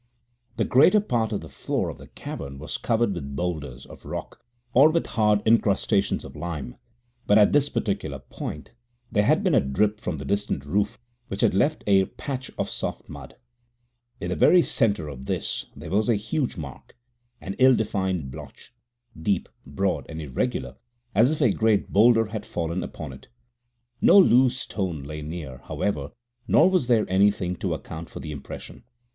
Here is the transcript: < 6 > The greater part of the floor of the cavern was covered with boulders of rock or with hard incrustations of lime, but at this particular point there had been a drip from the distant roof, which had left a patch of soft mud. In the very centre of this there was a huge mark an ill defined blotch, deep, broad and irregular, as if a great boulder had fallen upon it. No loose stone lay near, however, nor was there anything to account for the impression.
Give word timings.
< 0.01 0.33
6 0.53 0.57
> 0.57 0.57
The 0.57 0.65
greater 0.65 0.99
part 0.99 1.31
of 1.31 1.41
the 1.41 1.47
floor 1.47 1.89
of 1.91 1.99
the 1.99 2.07
cavern 2.07 2.57
was 2.57 2.77
covered 2.79 3.13
with 3.13 3.35
boulders 3.35 3.85
of 3.85 4.03
rock 4.03 4.43
or 4.73 4.89
with 4.89 5.05
hard 5.05 5.43
incrustations 5.45 6.25
of 6.25 6.35
lime, 6.35 6.75
but 7.27 7.37
at 7.37 7.51
this 7.53 7.69
particular 7.69 8.17
point 8.17 8.71
there 9.11 9.25
had 9.25 9.43
been 9.43 9.53
a 9.53 9.59
drip 9.59 9.99
from 10.01 10.17
the 10.17 10.25
distant 10.25 10.65
roof, 10.65 10.97
which 11.27 11.41
had 11.41 11.53
left 11.53 11.83
a 11.85 12.05
patch 12.05 12.49
of 12.57 12.67
soft 12.67 13.09
mud. 13.09 13.35
In 14.19 14.29
the 14.29 14.35
very 14.35 14.63
centre 14.63 15.07
of 15.07 15.25
this 15.27 15.67
there 15.75 15.91
was 15.91 16.09
a 16.09 16.15
huge 16.15 16.57
mark 16.57 16.97
an 17.39 17.53
ill 17.59 17.75
defined 17.75 18.31
blotch, 18.31 18.73
deep, 19.15 19.47
broad 19.67 20.07
and 20.09 20.19
irregular, 20.19 20.77
as 21.13 21.29
if 21.29 21.41
a 21.41 21.51
great 21.51 21.93
boulder 21.93 22.25
had 22.25 22.43
fallen 22.43 22.81
upon 22.81 23.13
it. 23.13 23.27
No 24.01 24.17
loose 24.17 24.57
stone 24.61 25.03
lay 25.03 25.21
near, 25.21 25.59
however, 25.65 26.09
nor 26.47 26.71
was 26.71 26.87
there 26.87 27.05
anything 27.07 27.55
to 27.57 27.75
account 27.75 28.09
for 28.09 28.19
the 28.19 28.31
impression. 28.31 28.83